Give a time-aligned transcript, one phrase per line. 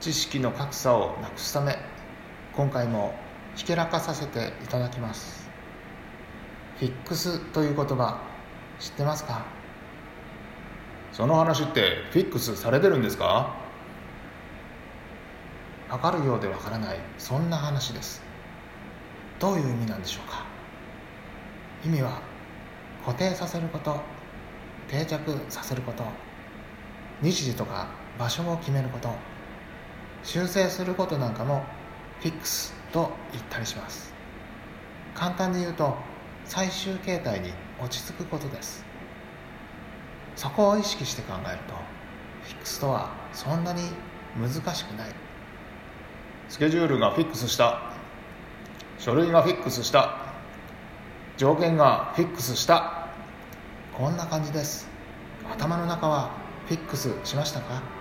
[0.00, 1.76] 知識の格差をなくすため
[2.54, 3.14] 今回も
[3.56, 5.48] ひけらかさせていただきます。
[6.78, 8.20] フィックスという言葉
[8.78, 9.44] 知ってますか？
[11.12, 13.56] その話ってフィックスされてるんですか？
[15.90, 18.22] わかるようでわからないそんな話です。
[19.40, 20.44] どういう意味なんでしょうか？
[21.84, 22.20] 意味は
[23.04, 24.00] 固定させること
[24.88, 26.04] 定着させること
[27.20, 27.88] 日時とか
[28.18, 29.10] 場所を決めること
[30.22, 31.64] 修正することなんかも
[32.20, 34.12] フィックスと言ったりします。
[35.14, 35.96] 簡単に言うと
[36.44, 38.84] 最終形態に落ち着くことです。
[40.36, 41.74] そこを意識して考えると
[42.44, 43.82] フィックスとはそんなに
[44.36, 45.08] 難しくない。
[46.48, 47.80] スケジュールがフィックスした。
[48.98, 50.16] 書類がフィックスした。
[51.36, 53.08] 条件がフィックスした。
[53.96, 54.88] こんな感じです。
[55.50, 56.30] 頭の中は
[56.66, 57.97] フィックスしましたか？